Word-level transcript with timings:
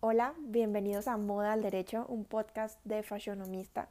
Hola, 0.00 0.34
bienvenidos 0.38 1.08
a 1.08 1.16
Moda 1.18 1.52
al 1.52 1.62
Derecho, 1.62 2.06
un 2.08 2.24
podcast 2.24 2.78
de 2.84 3.02
fashionomista. 3.02 3.88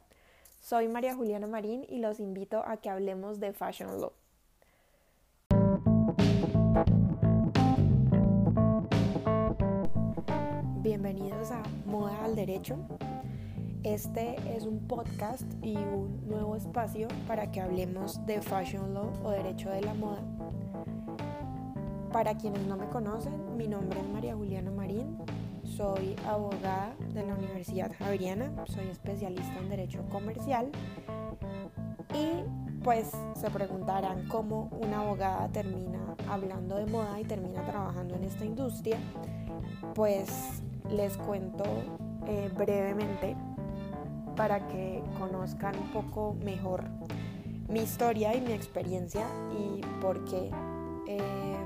Soy 0.60 0.88
María 0.88 1.14
Juliana 1.14 1.46
Marín 1.46 1.86
y 1.88 1.98
los 1.98 2.18
invito 2.18 2.64
a 2.66 2.78
que 2.78 2.90
hablemos 2.90 3.38
de 3.38 3.52
Fashion 3.52 4.00
Law. 4.00 4.12
Bienvenidos 10.82 11.52
a 11.52 11.62
Moda 11.86 12.24
al 12.24 12.34
Derecho. 12.34 12.76
Este 13.84 14.36
es 14.56 14.62
un 14.64 14.86
podcast 14.86 15.42
y 15.60 15.74
un 15.74 16.22
nuevo 16.28 16.54
espacio 16.54 17.08
para 17.26 17.50
que 17.50 17.60
hablemos 17.60 18.24
de 18.26 18.40
Fashion 18.40 18.94
Law 18.94 19.10
o 19.24 19.30
Derecho 19.30 19.70
de 19.70 19.80
la 19.80 19.92
Moda. 19.92 20.22
Para 22.12 22.36
quienes 22.36 22.64
no 22.68 22.76
me 22.76 22.86
conocen, 22.90 23.56
mi 23.56 23.66
nombre 23.66 23.98
es 23.98 24.08
María 24.08 24.36
Juliana 24.36 24.70
Marín, 24.70 25.18
soy 25.64 26.14
abogada 26.28 26.94
de 27.12 27.26
la 27.26 27.34
Universidad 27.34 27.90
Javeriana, 27.98 28.52
soy 28.66 28.86
especialista 28.86 29.58
en 29.58 29.68
Derecho 29.68 30.04
Comercial 30.10 30.70
y 32.14 32.44
pues 32.84 33.10
se 33.34 33.50
preguntarán 33.50 34.28
cómo 34.28 34.70
una 34.80 35.00
abogada 35.00 35.48
termina 35.48 36.14
hablando 36.30 36.76
de 36.76 36.86
moda 36.86 37.18
y 37.18 37.24
termina 37.24 37.64
trabajando 37.64 38.14
en 38.14 38.22
esta 38.22 38.44
industria. 38.44 38.98
Pues 39.94 40.62
les 40.88 41.16
cuento 41.16 41.64
eh, 42.28 42.48
brevemente 42.56 43.34
para 44.36 44.66
que 44.68 45.02
conozcan 45.18 45.76
un 45.78 45.88
poco 45.90 46.34
mejor 46.42 46.84
mi 47.68 47.80
historia 47.80 48.34
y 48.34 48.40
mi 48.40 48.52
experiencia 48.52 49.26
y 49.52 49.80
por 50.00 50.24
qué 50.24 50.50
eh, 51.06 51.64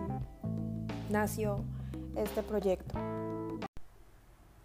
nació 1.11 1.65
este 2.17 2.43
proyecto. 2.43 2.99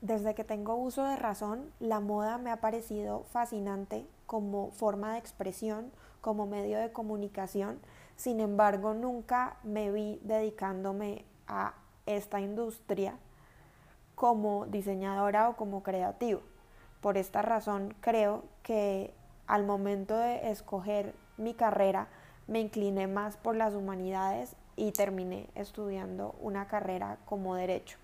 Desde 0.02 0.34
que 0.34 0.44
tengo 0.44 0.76
uso 0.76 1.03
de 1.03 1.16
razón, 1.16 1.72
la 1.80 2.00
moda 2.00 2.38
me 2.38 2.52
ha 2.52 2.58
parecido 2.58 3.23
fascinante 3.31 4.06
como 4.26 4.72
forma 4.72 5.14
de 5.14 5.20
expresión, 5.20 5.92
como 6.22 6.48
medio 6.48 6.80
de 6.80 6.92
comunicación. 6.92 7.80
Sin 8.16 8.39
embargo, 8.39 8.94
nunca 8.94 9.58
me 9.64 9.92
vi 9.92 10.20
dedicándome 10.23 11.26
a 11.48 11.73
esta 12.06 12.42
industria 12.42 13.16
como 14.16 14.66
diseñadora 14.67 15.50
o 15.50 15.56
como 15.56 15.83
creativo. 15.83 16.42
Por 17.02 17.18
esta 17.18 17.42
razón, 17.42 17.94
creo 18.00 18.44
que 18.64 19.12
al 19.48 19.66
momento 19.66 20.16
de 20.18 20.52
escoger 20.52 21.14
mi 21.38 21.54
carrera, 21.54 22.08
me 22.48 22.60
incliné 22.60 23.08
más 23.08 23.38
por 23.38 23.56
las 23.56 23.74
humanidades 23.74 24.56
y 24.76 24.92
terminé 24.92 25.48
estudiando 25.56 26.36
una 26.40 26.68
carrera 26.68 27.18
como 27.26 27.56
derecho 27.56 27.98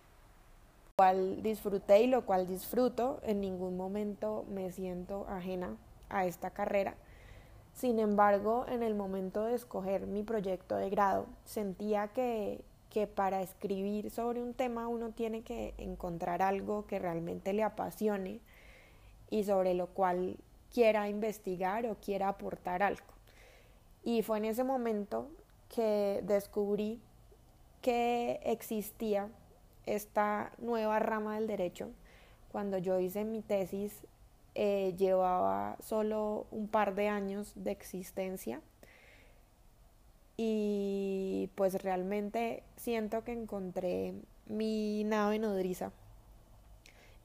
cual 0.98 1.44
disfruté 1.44 2.02
y 2.02 2.08
lo 2.08 2.26
cual 2.26 2.48
disfruto, 2.48 3.20
en 3.22 3.40
ningún 3.40 3.78
momento 3.78 4.46
me 4.50 4.72
siento 4.72 5.28
ajena 5.30 5.78
a 6.10 6.26
esta 6.26 6.50
carrera. 6.50 6.96
Sin 7.76 8.00
embargo, 8.00 8.66
en 8.68 8.82
el 8.82 8.96
momento 8.96 9.44
de 9.44 9.54
escoger 9.54 10.08
mi 10.08 10.24
proyecto 10.24 10.76
de 10.76 10.90
grado, 10.90 11.28
sentía 11.46 12.08
que, 12.08 12.64
que 12.90 13.06
para 13.06 13.44
escribir 13.44 14.10
sobre 14.10 14.42
un 14.42 14.56
tema 14.56 14.88
uno 14.88 15.12
tiene 15.12 15.44
que 15.44 15.76
encontrar 15.78 16.42
algo 16.42 16.88
que 16.88 16.98
realmente 16.98 17.54
le 17.54 17.62
apasione 17.62 18.40
y 19.30 19.44
sobre 19.44 19.74
lo 19.74 19.88
cual 19.88 20.38
quiera 20.74 21.10
investigar 21.10 21.86
o 21.86 21.96
quiera 21.96 22.30
aportar 22.30 22.84
algo. 22.84 23.06
Y 24.04 24.22
fue 24.22 24.38
en 24.38 24.46
ese 24.46 24.64
momento 24.64 25.30
que 25.74 26.22
descubrí 26.24 27.00
que 27.82 28.40
existía 28.44 29.30
esta 29.86 30.52
nueva 30.58 31.00
rama 31.00 31.36
del 31.36 31.48
derecho. 31.48 31.90
Cuando 32.52 32.78
yo 32.78 33.00
hice 33.00 33.26
mi 33.26 33.42
tesis 33.42 34.06
eh, 34.56 34.96
llevaba 34.98 35.78
solo 35.82 36.48
un 36.52 36.68
par 36.68 36.96
de 36.96 37.10
años 37.10 37.54
de 37.56 37.72
existencia 37.72 38.62
y 40.36 41.50
pues 41.56 41.82
realmente 41.84 42.64
siento 42.76 43.24
que 43.24 43.34
encontré 43.34 44.14
mi 44.48 45.04
nave 45.04 45.38
nodriza 45.38 45.92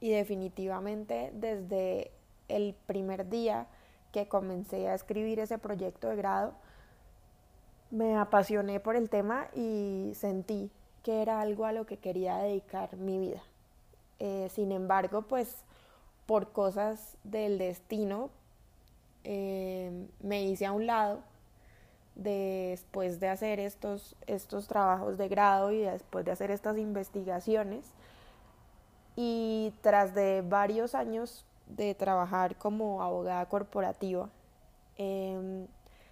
y 0.03 0.09
definitivamente 0.09 1.31
desde 1.33 2.11
el 2.49 2.75
primer 2.87 3.29
día 3.29 3.67
que 4.11 4.27
comencé 4.27 4.89
a 4.89 4.95
escribir 4.95 5.39
ese 5.39 5.57
proyecto 5.57 6.09
de 6.09 6.17
grado 6.17 6.55
me 7.89 8.17
apasioné 8.17 8.81
por 8.81 8.97
el 8.97 9.09
tema 9.09 9.47
y 9.55 10.11
sentí 10.15 10.69
que 11.03 11.21
era 11.21 11.39
algo 11.39 11.63
a 11.63 11.71
lo 11.71 11.85
que 11.85 11.95
quería 11.95 12.35
dedicar 12.39 12.97
mi 12.97 13.17
vida. 13.17 13.41
Eh, 14.19 14.49
sin 14.51 14.73
embargo, 14.73 15.21
pues 15.21 15.63
por 16.25 16.51
cosas 16.51 17.15
del 17.23 17.57
destino, 17.57 18.29
eh, 19.23 19.89
me 20.19 20.43
hice 20.43 20.65
a 20.65 20.73
un 20.73 20.85
lado 20.85 21.21
después 22.15 23.21
de 23.21 23.29
hacer 23.29 23.61
estos, 23.61 24.17
estos 24.27 24.67
trabajos 24.67 25.17
de 25.17 25.29
grado 25.29 25.71
y 25.71 25.77
después 25.77 26.25
de 26.25 26.31
hacer 26.31 26.51
estas 26.51 26.77
investigaciones. 26.77 27.85
Y 29.15 29.73
tras 29.81 30.15
de 30.15 30.41
varios 30.41 30.95
años 30.95 31.45
de 31.67 31.95
trabajar 31.95 32.55
como 32.57 33.01
abogada 33.01 33.45
corporativa, 33.47 34.29
em, 34.97 35.67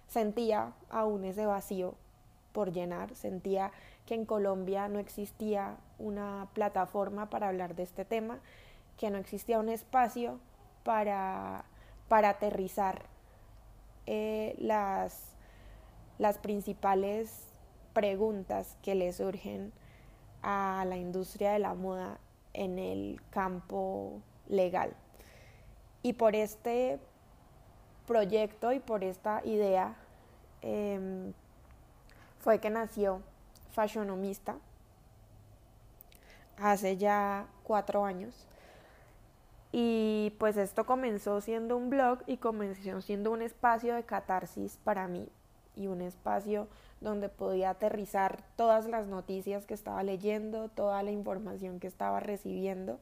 sentía 0.08 0.72
aún 0.90 1.24
ese 1.24 1.46
vacío 1.46 1.94
por 2.52 2.72
llenar, 2.72 3.14
sentía 3.14 3.72
que 4.06 4.14
en 4.14 4.26
Colombia 4.26 4.88
no 4.88 4.98
existía 4.98 5.76
una 5.98 6.48
plataforma 6.54 7.30
para 7.30 7.48
hablar 7.48 7.74
de 7.74 7.84
este 7.84 8.04
tema, 8.04 8.38
que 8.98 9.10
no 9.10 9.18
existía 9.18 9.58
un 9.58 9.68
espacio 9.68 10.38
para, 10.84 11.64
para 12.08 12.30
aterrizar 12.30 13.02
eh, 14.06 14.54
las, 14.58 15.34
las 16.18 16.38
principales 16.38 17.48
preguntas 17.92 18.76
que 18.82 18.94
le 18.94 19.12
surgen 19.12 19.72
a 20.42 20.84
la 20.86 20.96
industria 20.96 21.52
de 21.52 21.58
la 21.60 21.74
moda 21.74 22.18
en 22.54 22.78
el 22.78 23.20
campo 23.30 24.20
legal. 24.48 24.94
Y 26.02 26.14
por 26.14 26.34
este 26.34 26.98
proyecto 28.06 28.72
y 28.72 28.80
por 28.80 29.04
esta 29.04 29.44
idea 29.44 29.94
em, 30.60 31.32
fue 32.40 32.58
que 32.58 32.70
nació 32.70 33.22
fashionomista 33.70 34.56
hace 36.58 36.96
ya 36.96 37.46
cuatro 37.62 38.04
años. 38.04 38.46
Y 39.70 40.34
pues 40.38 40.56
esto 40.56 40.84
comenzó 40.84 41.40
siendo 41.40 41.76
un 41.76 41.88
blog 41.88 42.18
y 42.26 42.36
comenzó 42.36 43.00
siendo 43.00 43.30
un 43.30 43.42
espacio 43.42 43.94
de 43.94 44.04
catarsis 44.04 44.78
para 44.84 45.08
mí 45.08 45.28
y 45.76 45.86
un 45.86 46.00
espacio 46.00 46.68
donde 47.00 47.28
podía 47.28 47.70
aterrizar 47.70 48.42
todas 48.56 48.86
las 48.86 49.06
noticias 49.06 49.66
que 49.66 49.74
estaba 49.74 50.02
leyendo, 50.02 50.68
toda 50.68 51.02
la 51.02 51.10
información 51.10 51.80
que 51.80 51.86
estaba 51.86 52.20
recibiendo 52.20 52.98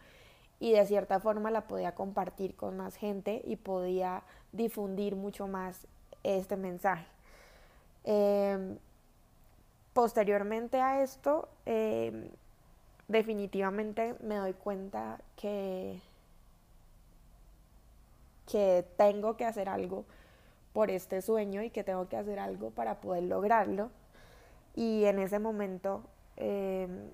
y 0.58 0.72
de 0.72 0.86
cierta 0.86 1.20
forma 1.20 1.50
la 1.50 1.62
podía 1.62 1.94
compartir 1.94 2.54
con 2.54 2.76
más 2.76 2.96
gente 2.96 3.42
y 3.44 3.56
podía 3.56 4.22
difundir 4.52 5.16
mucho 5.16 5.46
más 5.46 5.86
este 6.22 6.56
mensaje. 6.56 7.06
Em, 8.04 8.78
posteriormente 9.92 10.80
a 10.80 11.02
esto, 11.02 11.48
em, 11.64 12.28
definitivamente 13.08 14.14
me 14.20 14.36
doy 14.36 14.52
cuenta 14.52 15.18
que, 15.36 16.00
que 18.46 18.84
tengo 18.96 19.36
que 19.36 19.44
hacer 19.46 19.68
algo 19.68 20.04
por 20.72 20.90
este 20.90 21.22
sueño 21.22 21.62
y 21.62 21.70
que 21.70 21.84
tengo 21.84 22.08
que 22.08 22.16
hacer 22.16 22.38
algo 22.38 22.70
para 22.70 23.00
poder 23.00 23.24
lograrlo. 23.24 23.90
Y 24.74 25.04
en 25.04 25.18
ese 25.18 25.38
momento 25.38 26.02
em, 26.36 27.10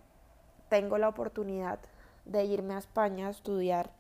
tengo 0.69 0.99
la 0.99 1.09
oportunidad 1.09 1.79
de 2.25 2.45
irme 2.45 2.75
a 2.75 2.79
España 2.79 3.29
a 3.29 3.31
estudiar 3.31 3.91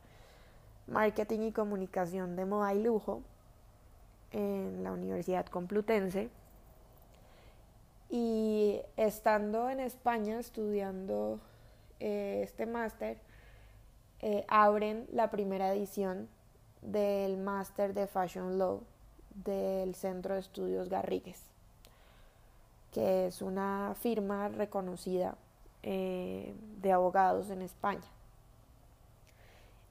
marketing 0.86 1.40
y 1.40 1.52
comunicación 1.52 2.36
de 2.36 2.44
moda 2.44 2.74
y 2.74 2.82
lujo 2.82 3.22
en 4.32 4.84
la 4.84 4.92
Universidad 4.92 5.46
Complutense 5.46 6.30
y 8.10 8.80
estando 8.96 9.68
en 9.70 9.80
España 9.80 10.38
estudiando 10.38 11.40
eh, 11.98 12.40
este 12.44 12.66
máster, 12.66 13.18
eh, 14.20 14.44
abren 14.48 15.06
la 15.12 15.30
primera 15.30 15.72
edición 15.72 16.28
del 16.82 17.36
máster 17.38 17.94
de 17.94 18.06
Fashion 18.06 18.58
Law 18.58 18.82
del 19.44 19.94
Centro 19.94 20.34
de 20.34 20.40
Estudios 20.40 20.88
Garrigues, 20.88 21.40
que 22.92 23.26
es 23.26 23.42
una 23.42 23.94
firma 24.00 24.48
reconocida 24.48 25.36
eh, 25.82 26.54
de 26.80 26.92
abogados 26.92 27.50
en 27.50 27.62
España. 27.62 28.08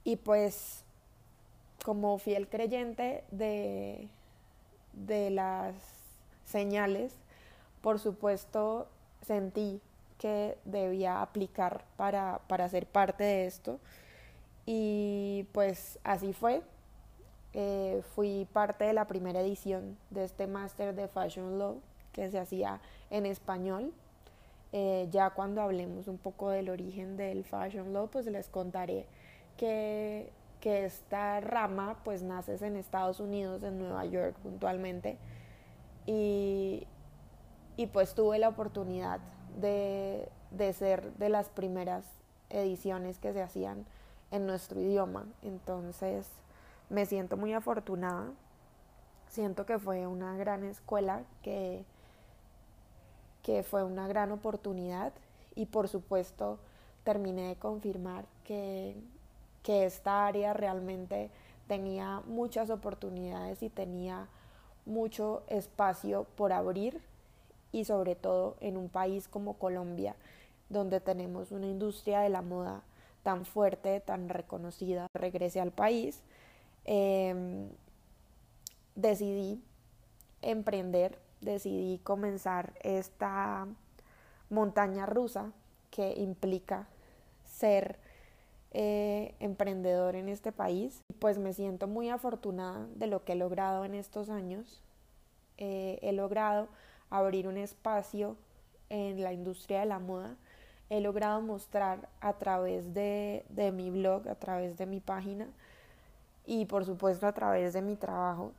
Y 0.03 0.17
pues 0.17 0.83
como 1.83 2.17
fiel 2.17 2.47
creyente 2.47 3.23
de, 3.31 4.09
de 4.93 5.29
las 5.29 5.75
señales, 6.45 7.13
por 7.81 7.99
supuesto 7.99 8.87
sentí 9.21 9.81
que 10.17 10.57
debía 10.65 11.21
aplicar 11.21 11.83
para, 11.97 12.41
para 12.47 12.69
ser 12.69 12.85
parte 12.87 13.23
de 13.23 13.45
esto. 13.45 13.79
Y 14.65 15.47
pues 15.51 15.99
así 16.03 16.33
fue. 16.33 16.61
Eh, 17.57 18.01
fui 18.13 18.45
parte 18.51 18.83
de 18.83 18.91
la 18.91 19.07
primera 19.07 19.39
edición 19.39 19.97
de 20.09 20.25
este 20.25 20.45
máster 20.45 20.93
de 20.93 21.07
Fashion 21.07 21.57
Law 21.57 21.79
que 22.11 22.29
se 22.29 22.37
hacía 22.37 22.81
en 23.09 23.25
español. 23.25 23.93
Eh, 24.73 25.07
ya 25.09 25.29
cuando 25.29 25.61
hablemos 25.61 26.09
un 26.09 26.17
poco 26.17 26.49
del 26.49 26.69
origen 26.69 27.15
del 27.15 27.45
Fashion 27.45 27.93
Law, 27.93 28.09
pues 28.09 28.25
les 28.25 28.49
contaré 28.49 29.05
que, 29.55 30.33
que 30.59 30.83
esta 30.83 31.39
rama 31.39 31.97
pues 32.03 32.23
nace 32.23 32.57
en 32.65 32.75
Estados 32.75 33.21
Unidos, 33.21 33.63
en 33.63 33.79
Nueva 33.79 34.03
York 34.03 34.35
puntualmente. 34.43 35.17
Y, 36.05 36.85
y 37.77 37.87
pues 37.87 38.15
tuve 38.15 38.37
la 38.37 38.49
oportunidad 38.49 39.21
de, 39.61 40.27
de 40.51 40.73
ser 40.73 41.13
de 41.13 41.29
las 41.29 41.47
primeras 41.47 42.03
ediciones 42.49 43.17
que 43.17 43.31
se 43.31 43.41
hacían 43.41 43.85
en 44.31 44.45
nuestro 44.45 44.81
idioma. 44.81 45.25
Entonces 45.41 46.29
me 46.89 47.05
siento 47.05 47.37
muy 47.37 47.53
afortunada. 47.53 48.31
Siento 49.27 49.65
que 49.65 49.79
fue 49.79 50.07
una 50.07 50.37
gran 50.37 50.63
escuela, 50.63 51.23
que, 51.41 51.83
que 53.43 53.63
fue 53.63 53.83
una 53.83 54.07
gran 54.07 54.31
oportunidad 54.31 55.13
y 55.55 55.65
por 55.65 55.87
supuesto 55.87 56.59
terminé 57.03 57.49
de 57.49 57.55
confirmar 57.55 58.25
que, 58.43 58.95
que 59.63 59.85
esta 59.85 60.25
área 60.27 60.53
realmente 60.53 61.31
tenía 61.67 62.21
muchas 62.27 62.69
oportunidades 62.69 63.63
y 63.63 63.69
tenía 63.69 64.27
mucho 64.85 65.43
espacio 65.47 66.25
por 66.35 66.53
abrir 66.53 67.01
y 67.71 67.85
sobre 67.85 68.15
todo 68.15 68.55
en 68.61 68.77
un 68.77 68.89
país 68.89 69.27
como 69.27 69.55
Colombia, 69.55 70.15
donde 70.69 70.99
tenemos 70.99 71.51
una 71.51 71.67
industria 71.67 72.21
de 72.21 72.29
la 72.29 72.41
moda 72.41 72.83
tan 73.23 73.45
fuerte, 73.45 73.99
tan 73.99 74.29
reconocida, 74.29 75.07
regrese 75.13 75.59
al 75.59 75.71
país, 75.71 76.21
em, 76.85 77.69
decidí 78.95 79.61
emprender, 80.41 81.19
decidí 81.41 81.99
comenzar 81.99 82.73
esta 82.81 83.67
montaña 84.49 85.05
rusa 85.05 85.51
que 85.91 86.13
implica 86.17 86.87
ser 87.43 87.97
eh, 88.71 89.35
emprendedor 89.39 90.15
en 90.15 90.29
este 90.29 90.51
país. 90.51 91.01
Pues 91.19 91.37
me 91.37 91.53
siento 91.53 91.87
muy 91.87 92.09
afortunada 92.09 92.87
de 92.95 93.07
lo 93.07 93.23
que 93.23 93.33
he 93.33 93.35
logrado 93.35 93.85
en 93.85 93.95
estos 93.95 94.29
años. 94.29 94.81
Eh, 95.57 95.99
he 96.01 96.11
logrado 96.11 96.67
abrir 97.09 97.47
un 97.47 97.57
espacio 97.57 98.35
en 98.89 99.23
la 99.23 99.33
industria 99.33 99.79
de 99.79 99.85
la 99.85 99.99
moda 99.99 100.35
he 100.89 101.01
logrado 101.01 101.41
mostrar 101.41 102.09
a 102.21 102.33
través 102.33 102.93
de, 102.93 103.43
mi 103.73 103.89
blog, 103.89 104.27
a 104.27 104.35
través 104.35 104.77
de 104.77 104.85
mi 104.85 104.99
página 104.99 105.47
y 106.45 106.65
por 106.65 106.85
supuesto 106.85 107.27
a 107.27 107.33
través 107.33 107.73
de 107.73 107.81
mi 107.81 107.95
trabajo 107.95 108.51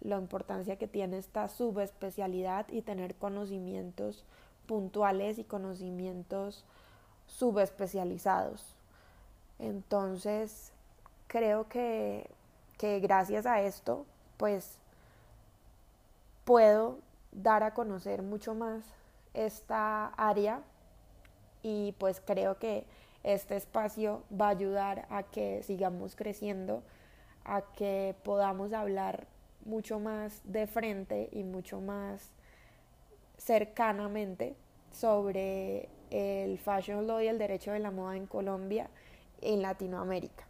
la 0.00 0.16
importancia 0.16 0.76
que 0.76 0.86
tiene 0.86 1.18
esta 1.18 1.48
subespecialidad 1.48 2.66
y 2.70 2.82
tener 2.82 3.14
conocimientos 3.14 4.24
puntuales 4.66 5.38
y 5.38 5.44
conocimientos 5.44 6.64
subespecializados. 7.26 8.74
Entonces, 9.58 10.72
creo 11.26 11.68
que, 11.68 12.28
que 12.78 13.00
gracias 13.00 13.46
a 13.46 13.62
esto, 13.62 14.04
pues 14.36 14.78
puedo 16.44 16.98
dar 17.32 17.62
a 17.62 17.74
conocer 17.74 18.22
mucho 18.22 18.54
más 18.54 18.84
esta 19.34 20.08
área 20.16 20.62
y 21.62 21.92
pues 21.98 22.22
creo 22.24 22.58
que 22.58 22.86
este 23.24 23.56
espacio 23.56 24.22
va 24.32 24.46
a 24.46 24.50
ayudar 24.50 25.06
a 25.10 25.24
que 25.24 25.62
sigamos 25.64 26.14
creciendo, 26.14 26.82
a 27.46 27.62
que 27.76 28.14
podamos 28.24 28.72
hablar 28.72 29.26
mucho 29.64 29.98
más 29.98 30.40
de 30.44 30.66
frente 30.66 31.28
y 31.32 31.42
mucho 31.42 31.80
más 31.80 32.30
cercanamente 33.38 34.54
sobre 34.92 35.88
el 36.10 36.58
fashion 36.58 37.06
law 37.06 37.20
y 37.20 37.28
el 37.28 37.38
derecho 37.38 37.72
de 37.72 37.78
la 37.78 37.90
moda 37.90 38.16
en 38.16 38.26
Colombia 38.26 38.88
en 39.40 39.62
Latinoamérica. 39.62 40.44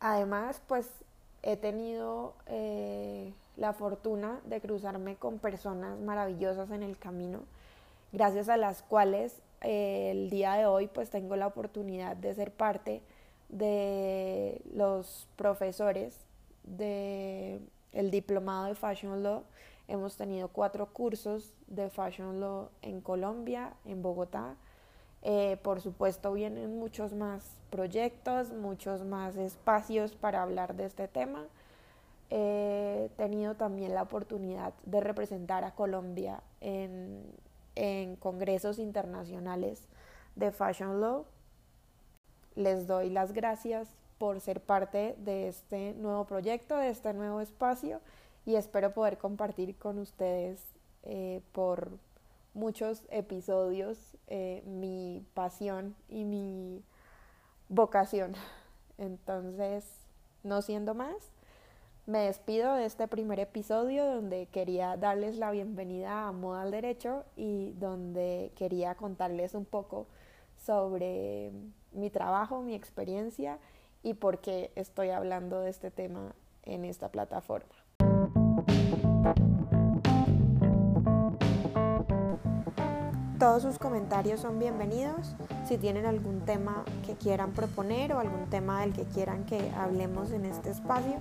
Además, 0.00 0.62
pues 0.66 0.88
he 1.42 1.56
tenido 1.56 2.34
eh, 2.46 3.32
la 3.56 3.72
fortuna 3.72 4.40
de 4.44 4.60
cruzarme 4.60 5.16
con 5.16 5.38
personas 5.38 5.98
maravillosas 5.98 6.70
en 6.70 6.82
el 6.82 6.98
camino 6.98 7.40
gracias 8.12 8.48
a 8.48 8.56
las 8.56 8.82
cuales 8.82 9.40
eh, 9.62 10.10
el 10.12 10.30
día 10.30 10.54
de 10.54 10.66
hoy 10.66 10.88
pues 10.88 11.10
tengo 11.10 11.36
la 11.36 11.46
oportunidad 11.46 12.16
de 12.16 12.34
ser 12.34 12.50
parte 12.52 13.02
de 13.50 14.62
los 14.72 15.28
profesores 15.36 16.16
del 16.64 17.60
el 17.92 18.10
diplomado 18.10 18.66
de 18.66 18.74
Fashion 18.74 19.22
Law. 19.22 19.42
Hemos 19.88 20.16
tenido 20.16 20.48
cuatro 20.48 20.86
cursos 20.86 21.52
de 21.66 21.90
Fashion 21.90 22.40
Law 22.40 22.68
en 22.82 23.00
Colombia, 23.00 23.72
en 23.84 24.02
Bogotá. 24.02 24.54
Eh, 25.22 25.58
por 25.62 25.80
supuesto 25.80 26.32
vienen 26.32 26.78
muchos 26.78 27.12
más 27.12 27.58
proyectos, 27.70 28.52
muchos 28.52 29.04
más 29.04 29.36
espacios 29.36 30.14
para 30.14 30.42
hablar 30.42 30.76
de 30.76 30.86
este 30.86 31.08
tema. 31.08 31.44
He 32.30 33.10
tenido 33.16 33.56
también 33.56 33.94
la 33.94 34.02
oportunidad 34.02 34.72
de 34.84 35.00
representar 35.00 35.64
a 35.64 35.74
Colombia 35.74 36.42
en 36.60 37.24
en 37.74 38.16
congresos 38.16 38.78
internacionales 38.78 39.88
de 40.36 40.52
Fashion 40.52 41.00
Law. 41.00 41.24
Les 42.54 42.86
doy 42.86 43.10
las 43.10 43.32
gracias 43.32 43.88
por 44.18 44.40
ser 44.40 44.60
parte 44.60 45.14
de 45.18 45.48
este 45.48 45.94
nuevo 45.94 46.24
proyecto, 46.26 46.76
de 46.76 46.90
este 46.90 47.14
nuevo 47.14 47.40
espacio 47.40 48.00
y 48.44 48.56
espero 48.56 48.92
poder 48.92 49.18
compartir 49.18 49.76
con 49.76 49.98
ustedes 49.98 50.60
eh, 51.04 51.40
por 51.52 51.90
muchos 52.52 53.02
episodios 53.10 53.98
eh, 54.26 54.62
mi 54.66 55.24
pasión 55.34 55.94
y 56.08 56.24
mi 56.24 56.82
vocación. 57.68 58.34
Entonces, 58.98 59.86
no 60.42 60.60
siendo 60.62 60.94
más, 60.94 61.32
me 62.06 62.20
despido 62.20 62.74
de 62.74 62.86
este 62.86 63.06
primer 63.08 63.40
episodio 63.40 64.04
donde 64.04 64.46
quería 64.46 64.96
darles 64.96 65.36
la 65.36 65.50
bienvenida 65.50 66.26
a 66.26 66.32
Moda 66.32 66.62
al 66.62 66.70
Derecho 66.70 67.24
y 67.36 67.72
donde 67.78 68.52
quería 68.56 68.94
contarles 68.96 69.54
un 69.54 69.64
poco 69.64 70.06
sobre 70.60 71.52
mi 71.92 72.10
trabajo, 72.10 72.62
mi 72.62 72.74
experiencia 72.74 73.58
y 74.02 74.14
por 74.14 74.40
qué 74.40 74.72
estoy 74.76 75.10
hablando 75.10 75.60
de 75.60 75.70
este 75.70 75.90
tema 75.90 76.34
en 76.62 76.84
esta 76.84 77.10
plataforma. 77.10 77.74
Todos 83.38 83.62
sus 83.62 83.78
comentarios 83.78 84.40
son 84.40 84.58
bienvenidos. 84.58 85.34
Si 85.66 85.78
tienen 85.78 86.04
algún 86.04 86.44
tema 86.44 86.84
que 87.06 87.14
quieran 87.14 87.52
proponer 87.52 88.12
o 88.12 88.18
algún 88.18 88.50
tema 88.50 88.82
del 88.82 88.92
que 88.92 89.04
quieran 89.04 89.46
que 89.46 89.70
hablemos 89.70 90.30
en 90.32 90.44
este 90.44 90.68
espacio, 90.68 91.14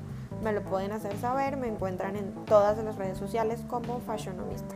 me 0.43 0.51
lo 0.51 0.61
pueden 0.63 0.91
hacer 0.91 1.15
saber. 1.15 1.55
Me 1.55 1.67
encuentran 1.67 2.17
en 2.17 2.33
todas 2.43 2.77
las 2.83 2.97
redes 2.97 3.17
sociales 3.17 3.61
como 3.69 3.99
Fashionomista. 4.01 4.75